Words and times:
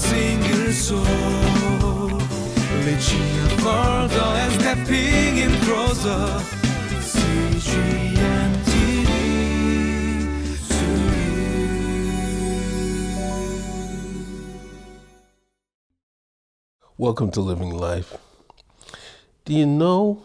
single 0.00 0.72
soul. 0.72 2.20
And 4.42 4.52
stepping 4.60 5.36
in 5.38 5.52
closer. 5.60 6.42
Welcome 16.96 17.30
to 17.30 17.40
Living 17.40 17.70
Life. 17.70 18.16
Do 19.44 19.54
you 19.54 19.66
know 19.66 20.22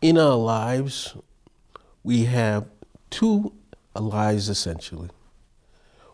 in 0.00 0.18
our 0.18 0.36
lives 0.36 1.14
we 2.02 2.24
have 2.24 2.66
two 3.10 3.52
lives 3.94 4.48
essentially? 4.48 5.10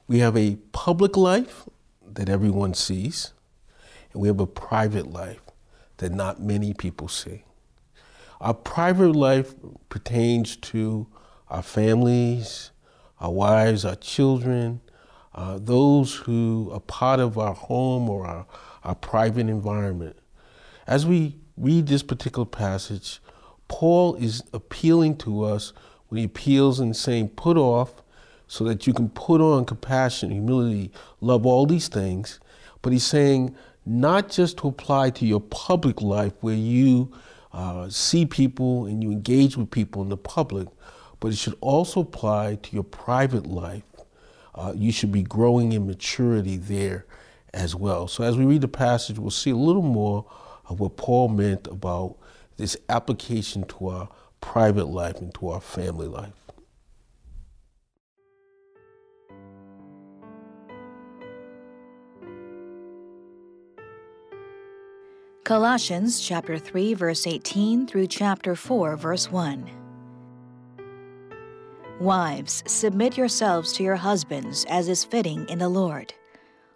We 0.07 0.19
have 0.19 0.37
a 0.37 0.57
public 0.73 1.17
life 1.17 1.67
that 2.15 2.29
everyone 2.29 2.75
sees, 2.75 3.33
and 4.13 4.23
we 4.23 4.29
have 4.29 4.41
a 4.41 4.47
private 4.47 5.07
life 5.07 5.41
that 5.99 6.13
not 6.13 6.41
many 6.43 6.73
people 6.75 7.09
see. 7.09 7.45
Our 8.41 8.55
private 8.55 9.15
life 9.15 9.55
pertains 9.89 10.57
to 10.57 11.07
our 11.49 11.63
families, 11.63 12.71
our 13.21 13.31
wives, 13.31 13.85
our 13.85 13.97
children, 13.97 14.81
uh, 15.35 15.59
those 15.61 16.15
who 16.15 16.71
are 16.73 16.81
part 16.81 17.21
of 17.21 17.39
our 17.39 17.55
home 17.55 18.09
or 18.09 18.27
our, 18.27 18.47
our 18.83 18.95
private 18.95 19.49
environment. 19.49 20.17
As 20.87 21.07
we 21.07 21.37
read 21.57 21.87
this 21.87 22.03
particular 22.03 22.47
passage, 22.47 23.21
Paul 23.69 24.15
is 24.17 24.43
appealing 24.53 25.19
to 25.19 25.45
us 25.45 25.73
when 26.09 26.19
he 26.19 26.25
appeals 26.25 26.81
and 26.81 26.97
saying, 26.97 27.29
put 27.31 27.57
off 27.57 28.03
so 28.51 28.65
that 28.65 28.85
you 28.85 28.93
can 28.93 29.09
put 29.11 29.41
on 29.41 29.65
compassion, 29.65 30.29
humility, 30.29 30.91
love, 31.21 31.47
all 31.47 31.67
these 31.67 31.87
things. 31.87 32.41
But 32.83 32.93
he's 32.93 33.05
saying, 33.05 33.55
not 33.87 34.29
just 34.29 34.59
to 34.59 34.67
apply 34.67 35.11
to 35.11 35.25
your 35.25 35.41
public 35.41 36.03
life 36.03 36.33
where 36.41 36.57
you 36.57 37.13
uh, 37.53 37.89
see 37.91 38.27
people 38.27 38.87
and 38.87 39.05
you 39.05 39.13
engage 39.13 39.57
with 39.57 39.71
people 39.71 40.03
in 40.03 40.09
the 40.09 40.17
public, 40.17 40.67
but 41.21 41.29
it 41.29 41.37
should 41.37 41.57
also 41.61 42.01
apply 42.01 42.57
to 42.57 42.75
your 42.75 42.83
private 42.83 43.47
life. 43.47 43.85
Uh, 44.57 44.73
you 44.75 44.91
should 44.91 45.13
be 45.13 45.23
growing 45.23 45.73
in 45.73 45.87
maturity 45.87 46.57
there 46.57 47.07
as 47.55 47.77
well. 47.77 48.09
So, 48.09 48.25
as 48.25 48.37
we 48.37 48.45
read 48.47 48.63
the 48.63 48.69
passage, 48.69 49.17
we'll 49.17 49.31
see 49.31 49.51
a 49.51 49.57
little 49.57 49.81
more 49.81 50.27
of 50.69 50.81
what 50.81 50.97
Paul 50.97 51.29
meant 51.29 51.69
about 51.69 52.17
this 52.57 52.77
application 52.89 53.63
to 53.69 53.91
our 53.91 54.09
private 54.41 54.87
life 54.87 55.19
and 55.21 55.33
to 55.35 55.51
our 55.51 55.61
family 55.61 56.09
life. 56.09 56.50
Colossians 65.51 66.21
chapter 66.21 66.61
3 66.61 66.95
verse 66.95 67.27
18 67.27 67.85
through 67.89 68.07
chapter 68.07 68.55
4 68.55 68.97
verse 68.97 69.33
1. 69.33 69.69
Wives, 71.99 72.63
submit 72.69 73.17
yourselves 73.17 73.73
to 73.73 73.83
your 73.83 73.97
husbands 73.97 74.65
as 74.69 74.89
is 74.89 75.03
fitting 75.03 75.45
in 75.49 75.59
the 75.59 75.69
Lord. 75.69 76.15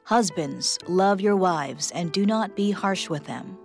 Husbands, 0.03 0.77
love 0.89 1.21
your 1.21 1.37
wives 1.37 1.93
and 1.93 2.11
do 2.11 2.27
not 2.27 2.57
be 2.57 2.73
harsh 2.73 3.09
with 3.09 3.23
them. 3.27 3.57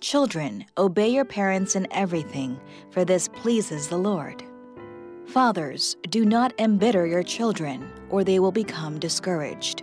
Children, 0.00 0.64
obey 0.78 1.10
your 1.10 1.26
parents 1.26 1.76
in 1.76 1.86
everything, 1.90 2.58
for 2.90 3.04
this 3.04 3.28
pleases 3.28 3.88
the 3.88 3.98
Lord. 3.98 4.42
Fathers, 5.26 5.94
do 6.08 6.24
not 6.24 6.58
embitter 6.58 7.06
your 7.06 7.22
children, 7.22 7.86
or 8.08 8.24
they 8.24 8.38
will 8.38 8.50
become 8.50 8.98
discouraged. 8.98 9.82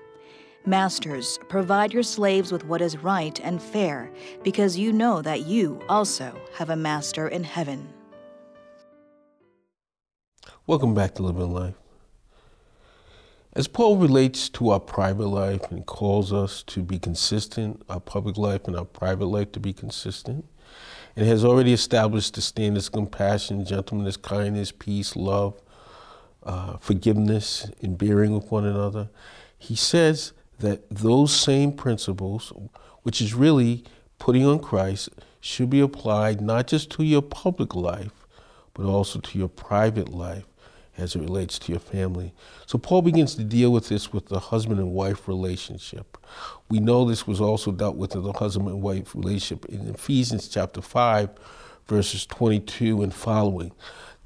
Masters, 0.67 1.39
provide 1.49 1.91
your 1.91 2.03
slaves 2.03 2.51
with 2.51 2.63
what 2.65 2.81
is 2.81 2.95
right 2.97 3.39
and 3.39 3.59
fair, 3.59 4.11
because 4.43 4.77
you 4.77 4.93
know 4.93 5.19
that 5.23 5.47
you 5.47 5.81
also 5.89 6.39
have 6.53 6.69
a 6.69 6.75
master 6.75 7.27
in 7.29 7.43
heaven. 7.43 7.91
Welcome 10.67 10.93
back 10.93 11.15
to 11.15 11.23
Living 11.23 11.51
Life. 11.51 11.73
As 13.53 13.67
Paul 13.67 13.97
relates 13.97 14.49
to 14.49 14.69
our 14.69 14.79
private 14.79 15.29
life 15.29 15.71
and 15.71 15.83
calls 15.83 16.31
us 16.31 16.61
to 16.67 16.83
be 16.83 16.99
consistent, 16.99 17.81
our 17.89 17.99
public 17.99 18.37
life 18.37 18.67
and 18.67 18.77
our 18.77 18.85
private 18.85 19.25
life 19.25 19.51
to 19.53 19.59
be 19.59 19.73
consistent, 19.73 20.45
and 21.15 21.25
has 21.25 21.43
already 21.43 21.73
established 21.73 22.35
the 22.35 22.41
standards 22.41 22.85
of 22.85 22.93
compassion, 22.93 23.65
gentleness, 23.65 24.15
kindness, 24.15 24.71
peace, 24.71 25.15
love, 25.15 25.59
uh, 26.43 26.77
forgiveness, 26.77 27.67
and 27.81 27.97
bearing 27.97 28.35
with 28.35 28.51
one 28.51 28.65
another, 28.65 29.09
he 29.57 29.75
says 29.75 30.33
that 30.61 30.89
those 30.89 31.33
same 31.33 31.73
principles, 31.73 32.51
which 33.03 33.21
is 33.21 33.33
really 33.33 33.83
putting 34.19 34.45
on 34.45 34.59
Christ, 34.59 35.09
should 35.39 35.69
be 35.69 35.81
applied 35.81 36.41
not 36.41 36.67
just 36.67 36.89
to 36.91 37.03
your 37.03 37.21
public 37.21 37.75
life, 37.75 38.11
but 38.73 38.85
also 38.85 39.19
to 39.19 39.37
your 39.37 39.49
private 39.49 40.09
life 40.09 40.45
as 40.97 41.15
it 41.15 41.19
relates 41.19 41.57
to 41.59 41.71
your 41.71 41.79
family. 41.79 42.33
So 42.65 42.77
Paul 42.77 43.01
begins 43.01 43.35
to 43.35 43.43
deal 43.43 43.71
with 43.71 43.89
this 43.89 44.13
with 44.13 44.27
the 44.27 44.39
husband 44.39 44.79
and 44.79 44.91
wife 44.91 45.27
relationship. 45.27 46.17
We 46.69 46.79
know 46.79 47.05
this 47.05 47.25
was 47.25 47.41
also 47.41 47.71
dealt 47.71 47.95
with 47.95 48.15
in 48.15 48.23
the 48.23 48.33
husband 48.33 48.69
and 48.69 48.81
wife 48.81 49.15
relationship 49.15 49.65
in 49.65 49.87
Ephesians 49.87 50.47
chapter 50.47 50.81
5, 50.81 51.29
verses 51.87 52.25
22 52.25 53.01
and 53.01 53.13
following. 53.13 53.71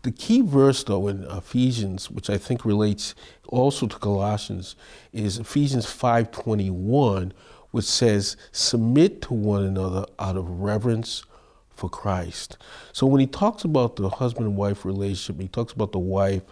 The 0.05 0.11
key 0.11 0.41
verse, 0.41 0.83
though, 0.83 1.07
in 1.07 1.23
Ephesians, 1.23 2.11
which 2.11 2.29
I 2.29 2.37
think 2.37 2.63
relates 2.63 3.15
also 3.47 3.87
to 3.87 3.97
Colossians, 3.97 4.75
is 5.11 5.39
Ephesians 5.39 5.87
5:21, 5.87 7.33
which 7.71 7.85
says, 7.85 8.37
"Submit 8.51 9.23
to 9.23 9.33
one 9.33 9.63
another 9.63 10.05
out 10.19 10.37
of 10.37 10.47
reverence 10.61 11.23
for 11.71 11.89
Christ. 11.89 12.55
So 12.93 13.07
when 13.07 13.19
he 13.19 13.25
talks 13.25 13.63
about 13.63 13.95
the 13.95 14.07
husband 14.09 14.45
and 14.45 14.55
wife 14.55 14.85
relationship, 14.85 15.41
he 15.41 15.47
talks 15.47 15.73
about 15.73 15.91
the 15.91 15.97
wife, 15.97 16.43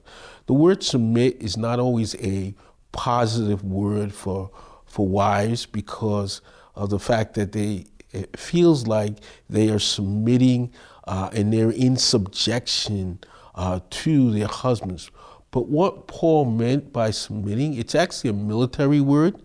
the 0.48 0.54
word 0.54 0.82
submit 0.82 1.38
is 1.40 1.56
not 1.56 1.80
always 1.80 2.16
a 2.16 2.56
positive 2.92 3.64
word 3.64 4.16
for 4.16 4.50
for 4.88 5.08
wives 5.08 5.68
because 5.68 6.42
of 6.74 6.90
the 6.90 7.00
fact 7.00 7.36
that 7.36 7.52
they 7.52 7.86
it 8.14 8.36
feels 8.36 8.88
like 8.88 9.20
they 9.48 9.70
are 9.70 9.78
submitting 9.78 10.72
uh, 11.06 11.30
and 11.34 11.54
they're 11.54 11.70
in 11.70 11.98
subjection 11.98 13.20
uh, 13.56 13.80
to 13.90 14.32
their 14.32 14.48
husbands. 14.48 15.12
But 15.52 15.68
what 15.68 16.08
Paul 16.08 16.46
meant 16.46 16.92
by 16.92 17.12
submitting, 17.12 17.76
it's 17.76 17.94
actually 17.94 18.32
a 18.32 18.34
military 18.34 19.00
word, 19.00 19.40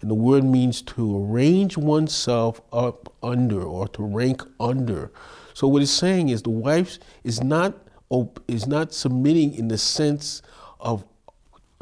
and 0.00 0.10
the 0.10 0.14
word 0.14 0.42
means 0.42 0.82
to 0.82 1.24
arrange 1.24 1.76
oneself 1.76 2.60
up 2.72 3.12
under 3.22 3.62
or 3.62 3.86
to 3.88 4.02
rank 4.02 4.42
under. 4.58 5.12
So 5.54 5.68
what 5.68 5.82
it's 5.82 5.92
saying 5.92 6.30
is 6.30 6.42
the 6.42 6.50
wife 6.50 6.98
is 7.22 7.42
not 7.42 7.74
is 8.46 8.66
not 8.66 8.92
submitting 8.92 9.54
in 9.54 9.68
the 9.68 9.78
sense 9.78 10.42
of 10.80 11.04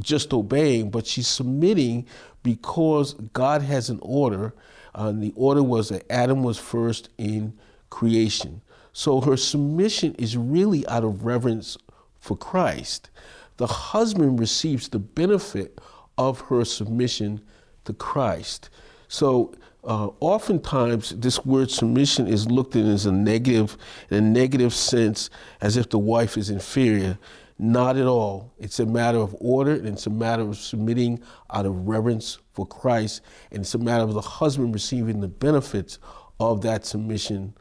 just 0.01 0.33
obeying, 0.33 0.91
but 0.91 1.07
she's 1.07 1.27
submitting 1.27 2.07
because 2.43 3.15
God 3.33 3.63
has 3.63 3.91
an 3.91 3.99
order. 4.03 4.54
Uh, 4.95 5.09
and 5.09 5.22
the 5.22 5.33
order 5.34 5.63
was 5.63 5.89
that 5.89 6.04
Adam 6.10 6.43
was 6.43 6.59
first 6.59 7.09
in 7.19 7.59
creation. 7.91 8.63
So 8.92 9.21
her 9.21 9.37
submission 9.37 10.15
is 10.15 10.37
really 10.37 10.87
out 10.89 11.04
of 11.04 11.25
reverence 11.25 11.77
for 12.19 12.37
Christ. 12.37 13.10
The 13.57 13.66
husband 13.66 14.41
receives 14.41 14.89
the 14.89 14.98
benefit 14.98 15.78
of 16.19 16.41
her 16.42 16.65
submission 16.65 17.41
to 17.84 17.92
Christ. 17.92 18.71
So 19.09 19.54
uh, 19.84 20.09
oftentimes 20.21 21.10
this 21.10 21.45
word 21.45 21.71
submission 21.71 22.27
is 22.27 22.51
looked 22.51 22.77
at 22.77 22.84
as 22.84 23.07
a 23.07 23.13
negative, 23.13 23.77
in 24.10 24.16
a 24.16 24.21
negative 24.21 24.75
sense, 24.75 25.31
as 25.60 25.77
if 25.77 25.89
the 25.89 25.98
wife 25.98 26.37
is 26.37 26.51
inferior. 26.51 27.19
Not 27.59 27.98
at 27.98 28.07
all. 28.07 28.53
It's 28.59 28.81
a 28.81 28.87
matter 28.87 29.19
of 29.19 29.37
order 29.39 29.72
and 29.72 29.89
it's 29.89 30.07
a 30.07 30.10
matter 30.10 30.42
of 30.42 30.57
submitting 30.57 31.21
out 31.51 31.66
of 31.66 31.87
reverence 31.87 32.39
for 32.54 32.66
Christ. 32.66 33.21
And 33.51 33.60
it's 33.60 33.75
a 33.75 33.78
matter 33.78 34.03
of 34.03 34.15
the 34.15 34.21
husband 34.22 34.72
receiving 34.72 35.21
the 35.21 35.28
benefits 35.28 35.98
of 36.39 36.63
that 36.63 36.87
submission 36.87 37.54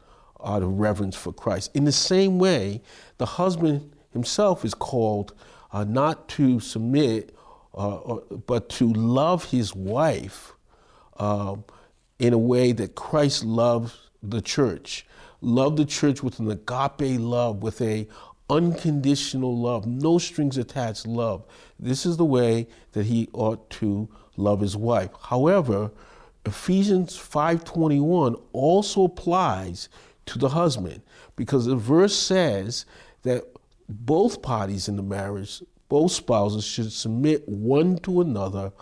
out 0.44 0.62
of 0.62 0.78
reverence 0.78 1.16
for 1.16 1.32
Christ. 1.32 1.70
In 1.74 1.84
the 1.84 1.92
same 1.92 2.38
way, 2.38 2.82
the 3.18 3.26
husband 3.26 3.92
himself 4.12 4.64
is 4.64 4.74
called 4.74 5.34
uh, 5.72 5.84
not 5.84 6.28
to 6.30 6.60
submit 6.60 7.34
uh, 7.74 8.16
but 8.46 8.68
to 8.68 8.92
love 8.92 9.44
his 9.44 9.74
wife 9.74 10.54
um, 11.18 11.64
in 12.18 12.32
a 12.32 12.38
way 12.38 12.72
that 12.72 12.94
Christ 12.94 13.44
loves 13.44 14.10
the 14.22 14.40
church. 14.40 15.06
Love 15.40 15.76
the 15.76 15.84
church 15.84 16.22
with 16.22 16.40
an 16.40 16.50
agape 16.50 17.20
love, 17.20 17.62
with 17.62 17.80
a 17.80 18.08
unconditional 18.50 19.56
love, 19.56 19.86
no 19.86 20.18
strings 20.18 20.58
attached 20.58 21.06
love. 21.06 21.46
This 21.78 22.04
is 22.04 22.16
the 22.16 22.24
way 22.24 22.66
that 22.92 23.06
he 23.06 23.28
ought 23.32 23.70
to 23.70 24.08
love 24.36 24.60
his 24.60 24.76
wife. 24.76 25.10
However, 25.22 25.92
Ephesians 26.44 27.16
5:21 27.16 28.34
also 28.52 29.04
applies 29.04 29.88
to 30.26 30.38
the 30.38 30.50
husband 30.50 31.02
because 31.36 31.66
the 31.66 31.76
verse 31.76 32.16
says 32.16 32.84
that 33.22 33.44
both 33.88 34.42
parties 34.42 34.88
in 34.88 34.96
the 34.96 35.02
marriage, 35.02 35.62
both 35.88 36.12
spouses 36.12 36.64
should 36.64 36.92
submit 36.92 37.48
one 37.48 37.98
to 37.98 38.20
another 38.20 38.72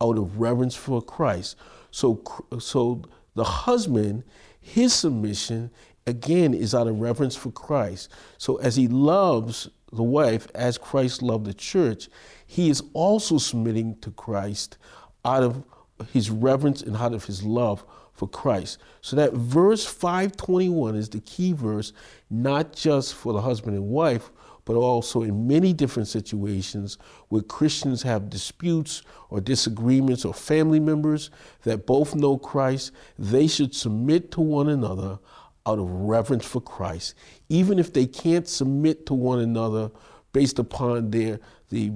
out 0.00 0.18
of 0.18 0.38
reverence 0.38 0.74
for 0.74 1.00
Christ. 1.00 1.56
So 1.90 2.22
so 2.58 3.02
the 3.34 3.44
husband 3.44 4.24
his 4.60 4.92
submission 4.92 5.70
again 6.06 6.52
is 6.52 6.74
out 6.74 6.86
of 6.86 7.00
reverence 7.00 7.36
for 7.36 7.50
Christ. 7.50 8.10
So 8.36 8.56
as 8.56 8.76
he 8.76 8.88
loves 8.88 9.68
the 9.92 10.02
wife 10.02 10.48
as 10.54 10.76
Christ 10.76 11.22
loved 11.22 11.46
the 11.46 11.54
church, 11.54 12.08
he 12.46 12.68
is 12.68 12.82
also 12.92 13.38
submitting 13.38 13.96
to 14.00 14.10
Christ 14.10 14.76
out 15.24 15.42
of 15.42 15.64
his 16.12 16.30
reverence 16.30 16.82
and 16.82 16.96
out 16.96 17.14
of 17.14 17.24
his 17.24 17.42
love 17.42 17.84
for 18.18 18.28
Christ. 18.28 18.78
So 19.00 19.16
that 19.16 19.32
verse 19.32 19.86
521 19.86 20.96
is 20.96 21.08
the 21.08 21.20
key 21.20 21.52
verse, 21.52 21.92
not 22.28 22.72
just 22.74 23.14
for 23.14 23.32
the 23.32 23.40
husband 23.40 23.76
and 23.76 23.86
wife, 23.86 24.30
but 24.64 24.74
also 24.74 25.22
in 25.22 25.46
many 25.46 25.72
different 25.72 26.08
situations 26.08 26.98
where 27.28 27.40
Christians 27.42 28.02
have 28.02 28.28
disputes 28.28 29.02
or 29.30 29.40
disagreements 29.40 30.24
or 30.24 30.34
family 30.34 30.80
members 30.80 31.30
that 31.62 31.86
both 31.86 32.14
know 32.14 32.36
Christ, 32.36 32.92
they 33.18 33.46
should 33.46 33.74
submit 33.74 34.30
to 34.32 34.40
one 34.40 34.68
another 34.68 35.20
out 35.64 35.78
of 35.78 35.88
reverence 35.88 36.44
for 36.44 36.60
Christ, 36.60 37.14
even 37.48 37.78
if 37.78 37.92
they 37.92 38.06
can't 38.06 38.48
submit 38.48 39.06
to 39.06 39.14
one 39.14 39.38
another 39.38 39.90
based 40.32 40.58
upon 40.58 41.10
their 41.12 41.38
the 41.70 41.90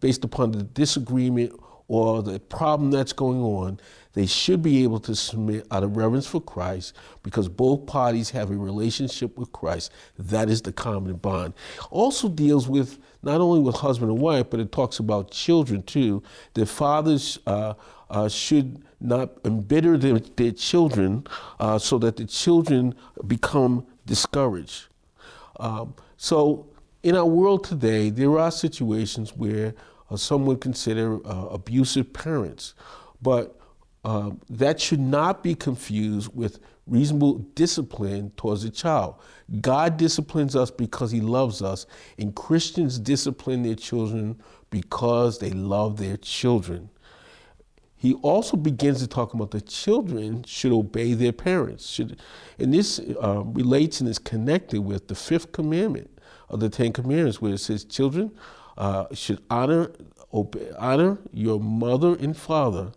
based 0.00 0.24
upon 0.24 0.52
the 0.52 0.62
disagreement 0.62 1.52
or 1.90 2.22
the 2.22 2.38
problem 2.38 2.92
that's 2.92 3.12
going 3.12 3.40
on, 3.40 3.80
they 4.12 4.24
should 4.24 4.62
be 4.62 4.84
able 4.84 5.00
to 5.00 5.12
submit 5.12 5.66
out 5.72 5.82
of 5.82 5.96
reverence 5.96 6.24
for 6.24 6.40
Christ 6.40 6.94
because 7.24 7.48
both 7.48 7.84
parties 7.86 8.30
have 8.30 8.52
a 8.52 8.56
relationship 8.56 9.36
with 9.36 9.50
Christ. 9.50 9.90
That 10.16 10.48
is 10.48 10.62
the 10.62 10.72
common 10.72 11.16
bond. 11.16 11.52
Also 11.90 12.28
deals 12.28 12.68
with 12.68 13.00
not 13.24 13.40
only 13.40 13.58
with 13.58 13.74
husband 13.74 14.12
and 14.12 14.20
wife, 14.20 14.50
but 14.50 14.60
it 14.60 14.70
talks 14.70 15.00
about 15.00 15.32
children 15.32 15.82
too. 15.82 16.22
That 16.54 16.66
fathers 16.66 17.40
uh, 17.44 17.74
uh, 18.08 18.28
should 18.28 18.84
not 19.00 19.30
embitter 19.44 19.98
their, 19.98 20.20
their 20.20 20.52
children 20.52 21.26
uh, 21.58 21.80
so 21.80 21.98
that 21.98 22.18
the 22.18 22.24
children 22.24 22.94
become 23.26 23.84
discouraged. 24.06 24.86
Um, 25.58 25.94
so, 26.16 26.68
in 27.02 27.16
our 27.16 27.26
world 27.26 27.64
today, 27.64 28.10
there 28.10 28.38
are 28.38 28.52
situations 28.52 29.34
where 29.36 29.74
some 30.16 30.46
would 30.46 30.60
consider 30.60 31.24
uh, 31.26 31.46
abusive 31.46 32.12
parents, 32.12 32.74
but 33.22 33.58
uh, 34.04 34.30
that 34.48 34.80
should 34.80 35.00
not 35.00 35.42
be 35.42 35.54
confused 35.54 36.34
with 36.34 36.58
reasonable 36.86 37.34
discipline 37.54 38.30
towards 38.36 38.64
a 38.64 38.70
child. 38.70 39.14
God 39.60 39.96
disciplines 39.96 40.56
us 40.56 40.70
because 40.70 41.10
He 41.10 41.20
loves 41.20 41.62
us, 41.62 41.86
and 42.18 42.34
Christians 42.34 42.98
discipline 42.98 43.62
their 43.62 43.74
children 43.74 44.40
because 44.70 45.38
they 45.38 45.50
love 45.50 45.98
their 45.98 46.16
children 46.16 46.90
he 48.00 48.14
also 48.14 48.56
begins 48.56 49.00
to 49.00 49.06
talk 49.06 49.34
about 49.34 49.50
the 49.50 49.60
children 49.60 50.42
should 50.44 50.72
obey 50.72 51.12
their 51.12 51.34
parents. 51.34 51.86
Should, 51.86 52.18
and 52.58 52.72
this 52.72 52.98
uh, 52.98 53.42
relates 53.44 54.00
and 54.00 54.08
is 54.08 54.18
connected 54.18 54.80
with 54.80 55.08
the 55.08 55.14
fifth 55.14 55.52
commandment 55.52 56.10
of 56.48 56.60
the 56.60 56.70
Ten 56.70 56.94
Commandments, 56.94 57.42
where 57.42 57.52
it 57.52 57.58
says, 57.58 57.84
"Children 57.84 58.32
uh, 58.80 59.06
should 59.12 59.40
honor 59.50 59.92
obey, 60.32 60.70
honor 60.78 61.18
your 61.32 61.60
mother 61.60 62.16
and 62.16 62.36
father." 62.36 62.92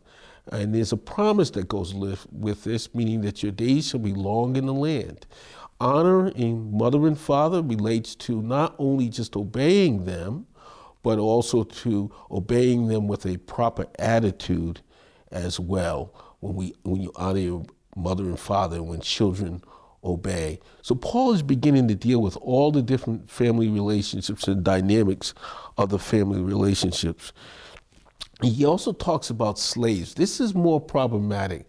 And 0.51 0.75
there's 0.75 0.91
a 0.91 0.97
promise 0.97 1.51
that 1.51 1.67
goes 1.67 1.93
with 1.93 2.63
this, 2.63 2.93
meaning 2.93 3.21
that 3.21 3.43
your 3.43 3.51
days 3.51 3.89
shall 3.89 4.01
be 4.01 4.13
long 4.13 4.55
in 4.55 4.65
the 4.65 4.73
land. 4.73 5.25
Honoring 5.79 6.77
mother 6.77 7.07
and 7.07 7.17
father 7.17 7.61
relates 7.61 8.15
to 8.15 8.41
not 8.41 8.75
only 8.77 9.09
just 9.09 9.35
obeying 9.37 10.05
them, 10.05 10.47
but 11.03 11.19
also 11.19 11.63
to 11.63 12.11
obeying 12.31 12.87
them 12.87 13.07
with 13.07 13.25
a 13.25 13.37
proper 13.37 13.85
attitude 13.99 14.81
as 15.31 15.59
well 15.59 16.13
when 16.39 16.55
we 16.55 16.73
when 16.83 17.01
you 17.01 17.11
honor 17.15 17.39
your 17.39 17.65
mother 17.95 18.23
and 18.23 18.39
father 18.39 18.81
when 18.81 19.01
children 19.01 19.61
obey. 20.03 20.59
So 20.81 20.95
Paul 20.95 21.33
is 21.33 21.43
beginning 21.43 21.87
to 21.87 21.95
deal 21.95 22.21
with 22.21 22.37
all 22.37 22.71
the 22.71 22.81
different 22.81 23.29
family 23.29 23.69
relationships 23.69 24.47
and 24.47 24.63
dynamics 24.63 25.33
of 25.77 25.89
the 25.89 25.99
family 25.99 26.41
relationships. 26.41 27.33
He 28.41 28.65
also 28.65 28.91
talks 28.91 29.29
about 29.29 29.57
slaves. 29.57 30.15
This 30.15 30.39
is 30.39 30.53
more 30.53 30.81
problematic. 30.81 31.65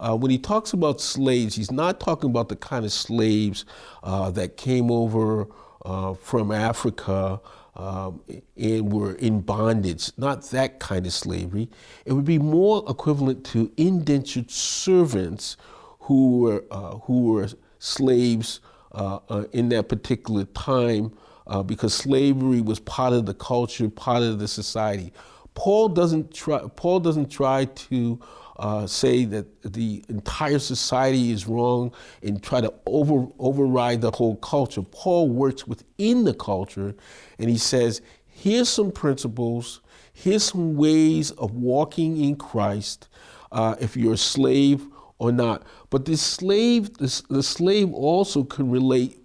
Uh, 0.00 0.16
when 0.16 0.30
he 0.30 0.38
talks 0.38 0.72
about 0.72 1.00
slaves, 1.00 1.56
he's 1.56 1.72
not 1.72 2.00
talking 2.00 2.30
about 2.30 2.48
the 2.48 2.56
kind 2.56 2.84
of 2.84 2.92
slaves 2.92 3.64
uh, 4.02 4.30
that 4.30 4.56
came 4.56 4.90
over 4.90 5.48
uh, 5.84 6.14
from 6.14 6.52
Africa 6.52 7.40
um, 7.74 8.20
and 8.56 8.92
were 8.92 9.14
in 9.14 9.40
bondage, 9.40 10.10
not 10.16 10.42
that 10.50 10.80
kind 10.80 11.06
of 11.06 11.12
slavery. 11.12 11.68
It 12.04 12.12
would 12.12 12.24
be 12.24 12.38
more 12.38 12.84
equivalent 12.88 13.44
to 13.46 13.72
indentured 13.76 14.50
servants 14.50 15.56
who 16.00 16.40
were, 16.40 16.64
uh, 16.70 16.98
who 16.98 17.32
were 17.32 17.48
slaves 17.78 18.60
uh, 18.92 19.18
uh, 19.28 19.44
in 19.52 19.68
that 19.70 19.88
particular 19.88 20.44
time 20.44 21.12
uh, 21.46 21.62
because 21.62 21.94
slavery 21.94 22.60
was 22.60 22.78
part 22.80 23.12
of 23.12 23.26
the 23.26 23.34
culture, 23.34 23.88
part 23.88 24.22
of 24.22 24.38
the 24.38 24.48
society. 24.48 25.12
Paul 25.54 25.88
doesn't 25.88 26.32
try, 26.32 26.60
Paul 26.76 27.00
doesn't 27.00 27.30
try 27.30 27.64
to 27.64 28.20
uh, 28.58 28.86
say 28.86 29.24
that 29.24 29.62
the 29.62 30.04
entire 30.08 30.58
society 30.58 31.30
is 31.30 31.46
wrong 31.46 31.92
and 32.22 32.42
try 32.42 32.60
to 32.60 32.72
over, 32.86 33.26
override 33.38 34.00
the 34.00 34.10
whole 34.10 34.36
culture. 34.36 34.82
Paul 34.82 35.28
works 35.28 35.66
within 35.66 36.24
the 36.24 36.34
culture 36.34 36.94
and 37.38 37.48
he 37.48 37.58
says, 37.58 38.02
here's 38.26 38.68
some 38.68 38.90
principles, 38.90 39.80
here's 40.12 40.44
some 40.44 40.76
ways 40.76 41.30
of 41.32 41.52
walking 41.52 42.22
in 42.22 42.36
Christ 42.36 43.08
uh, 43.52 43.76
if 43.80 43.96
you're 43.96 44.14
a 44.14 44.18
slave 44.18 44.86
or 45.18 45.32
not. 45.32 45.64
But 45.90 46.04
the 46.04 46.16
slave, 46.16 46.94
the, 46.94 47.22
the 47.28 47.42
slave 47.42 47.92
also 47.92 48.44
can 48.44 48.70
relate, 48.70 49.18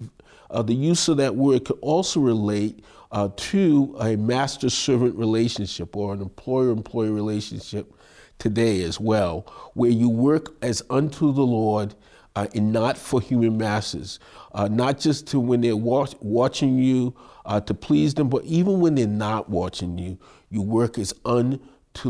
uh, 0.49 0.61
the 0.61 0.73
use 0.73 1.07
of 1.07 1.17
that 1.17 1.35
word 1.35 1.65
could 1.65 1.79
also 1.81 2.19
relate 2.19 2.83
uh, 3.11 3.29
to 3.35 3.95
a 3.99 4.15
master 4.15 4.69
servant 4.69 5.15
relationship 5.15 5.95
or 5.95 6.13
an 6.13 6.21
employer 6.21 6.71
employee 6.71 7.11
relationship 7.11 7.93
today 8.39 8.81
as 8.83 8.99
well, 8.99 9.45
where 9.73 9.91
you 9.91 10.09
work 10.09 10.55
as 10.63 10.81
unto 10.89 11.31
the 11.31 11.45
Lord 11.45 11.93
uh, 12.35 12.47
and 12.55 12.73
not 12.73 12.97
for 12.97 13.21
human 13.21 13.57
masses, 13.57 14.19
uh, 14.53 14.67
not 14.67 14.99
just 14.99 15.27
to 15.27 15.39
when 15.39 15.61
they're 15.61 15.77
watch, 15.77 16.15
watching 16.19 16.79
you 16.79 17.15
uh, 17.45 17.59
to 17.61 17.73
please 17.75 18.15
them, 18.15 18.29
but 18.29 18.43
even 18.45 18.79
when 18.79 18.95
they're 18.95 19.05
not 19.07 19.49
watching 19.49 19.97
you, 19.99 20.17
you 20.49 20.61
work 20.63 20.97
as 20.97 21.13
unto 21.23 21.59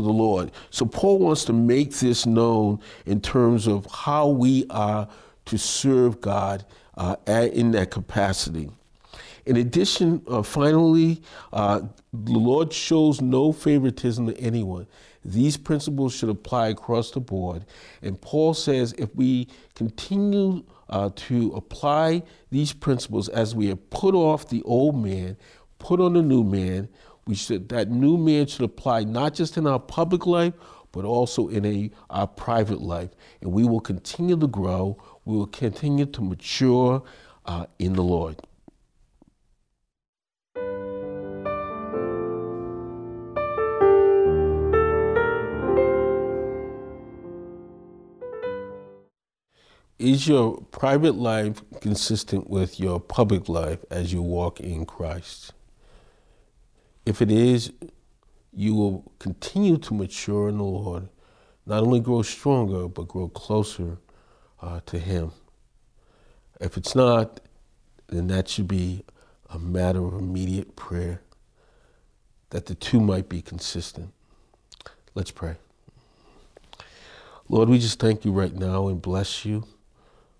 Lord. 0.00 0.50
So 0.70 0.86
Paul 0.86 1.18
wants 1.18 1.44
to 1.46 1.52
make 1.52 1.92
this 1.94 2.26
known 2.26 2.80
in 3.06 3.20
terms 3.20 3.66
of 3.66 3.86
how 3.86 4.28
we 4.28 4.66
are 4.70 5.08
to 5.46 5.58
serve 5.58 6.20
God 6.20 6.64
uh, 6.96 7.16
in 7.26 7.72
that 7.72 7.90
capacity. 7.90 8.70
In 9.46 9.56
addition, 9.56 10.22
uh, 10.26 10.42
finally, 10.42 11.20
uh, 11.52 11.82
the 12.12 12.38
Lord 12.38 12.72
shows 12.72 13.20
no 13.20 13.52
favoritism 13.52 14.26
to 14.28 14.38
anyone. 14.38 14.86
These 15.24 15.56
principles 15.56 16.14
should 16.14 16.28
apply 16.28 16.68
across 16.68 17.10
the 17.10 17.20
board. 17.20 17.64
And 18.02 18.20
Paul 18.20 18.54
says 18.54 18.94
if 18.98 19.14
we 19.14 19.48
continue 19.74 20.64
uh, 20.88 21.10
to 21.14 21.52
apply 21.54 22.22
these 22.50 22.72
principles 22.72 23.28
as 23.28 23.54
we 23.54 23.68
have 23.68 23.90
put 23.90 24.14
off 24.14 24.48
the 24.48 24.62
old 24.62 24.96
man, 24.96 25.36
put 25.78 26.00
on 26.00 26.14
the 26.14 26.22
new 26.22 26.44
man, 26.44 26.88
we 27.26 27.34
should 27.34 27.68
that 27.70 27.90
new 27.90 28.16
man 28.16 28.46
should 28.46 28.64
apply 28.64 29.04
not 29.04 29.34
just 29.34 29.56
in 29.56 29.66
our 29.66 29.80
public 29.80 30.26
life, 30.26 30.54
but 30.92 31.04
also 31.04 31.48
in 31.48 31.64
a 31.64 31.90
our 32.10 32.26
private 32.26 32.80
life. 32.80 33.10
And 33.40 33.52
we 33.52 33.64
will 33.64 33.80
continue 33.80 34.36
to 34.36 34.46
grow. 34.46 35.02
We 35.24 35.36
will 35.36 35.46
continue 35.46 36.06
to 36.06 36.20
mature 36.20 37.02
uh, 37.46 37.66
in 37.78 37.94
the 37.94 38.02
Lord. 38.02 38.36
Is 49.98 50.28
your 50.28 50.60
private 50.70 51.14
life 51.14 51.62
consistent 51.80 52.50
with 52.50 52.78
your 52.78 53.00
public 53.00 53.48
life 53.48 53.78
as 53.90 54.12
you 54.12 54.20
walk 54.22 54.60
in 54.60 54.84
Christ? 54.84 55.52
If 57.06 57.20
it 57.20 57.30
is, 57.30 57.72
you 58.52 58.74
will 58.74 59.12
continue 59.18 59.76
to 59.78 59.94
mature 59.94 60.48
in 60.48 60.58
the 60.58 60.64
Lord, 60.64 61.08
not 61.66 61.82
only 61.82 62.00
grow 62.00 62.22
stronger, 62.22 62.88
but 62.88 63.08
grow 63.08 63.28
closer 63.28 63.98
uh, 64.62 64.80
to 64.86 64.98
Him. 64.98 65.32
If 66.60 66.76
it's 66.76 66.94
not, 66.94 67.40
then 68.08 68.28
that 68.28 68.48
should 68.48 68.68
be 68.68 69.04
a 69.50 69.58
matter 69.58 70.04
of 70.04 70.14
immediate 70.14 70.76
prayer, 70.76 71.20
that 72.50 72.66
the 72.66 72.74
two 72.74 73.00
might 73.00 73.28
be 73.28 73.42
consistent. 73.42 74.12
Let's 75.14 75.30
pray. 75.30 75.56
Lord, 77.48 77.68
we 77.68 77.78
just 77.78 78.00
thank 78.00 78.24
you 78.24 78.32
right 78.32 78.54
now 78.54 78.88
and 78.88 79.02
bless 79.02 79.44
you 79.44 79.64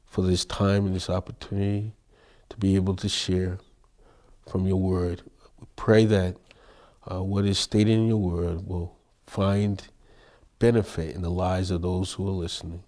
for 0.06 0.22
this 0.22 0.44
time 0.44 0.86
and 0.86 0.94
this 0.94 1.10
opportunity 1.10 1.92
to 2.48 2.56
be 2.56 2.76
able 2.76 2.96
to 2.96 3.08
share 3.08 3.58
from 4.48 4.66
your 4.66 4.80
word. 4.80 5.22
We 5.60 5.66
pray 5.76 6.06
that 6.06 6.36
uh, 7.10 7.22
what 7.22 7.44
is 7.44 7.58
stated 7.58 7.92
in 7.92 8.06
your 8.06 8.16
word 8.16 8.66
will 8.66 8.96
find 9.26 9.82
benefit 10.58 11.14
in 11.14 11.22
the 11.22 11.30
lives 11.30 11.70
of 11.70 11.82
those 11.82 12.12
who 12.12 12.28
are 12.28 12.32
listening. 12.32 12.82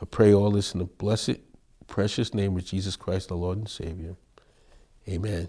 I 0.00 0.04
pray 0.04 0.32
all 0.32 0.50
this 0.50 0.72
in 0.72 0.78
the 0.78 0.84
blessed, 0.84 1.38
precious 1.86 2.34
name 2.34 2.56
of 2.56 2.64
Jesus 2.64 2.96
Christ, 2.96 3.28
the 3.28 3.36
Lord 3.36 3.58
and 3.58 3.68
Savior. 3.68 4.16
Amen. 5.08 5.48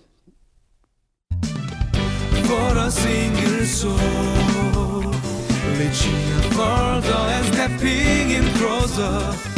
Våra 2.50 2.92
singersång 2.92 4.00
Reaching 5.78 6.52
further 6.52 7.14
and 7.14 7.46
stepping 7.46 8.32
in 8.32 8.44
closer 8.58 9.50